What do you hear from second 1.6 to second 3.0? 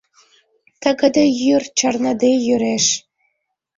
чарныде йӱреш.